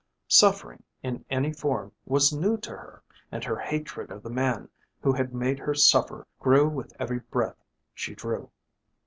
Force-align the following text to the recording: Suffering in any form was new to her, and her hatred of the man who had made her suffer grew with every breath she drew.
Suffering 0.29 0.81
in 1.03 1.23
any 1.29 1.53
form 1.53 1.91
was 2.05 2.33
new 2.33 2.57
to 2.57 2.71
her, 2.71 3.03
and 3.31 3.43
her 3.43 3.57
hatred 3.59 4.09
of 4.09 4.23
the 4.23 4.31
man 4.31 4.67
who 4.99 5.13
had 5.13 5.31
made 5.31 5.59
her 5.59 5.75
suffer 5.75 6.25
grew 6.39 6.67
with 6.67 6.91
every 6.99 7.19
breath 7.19 7.63
she 7.93 8.15
drew. 8.15 8.49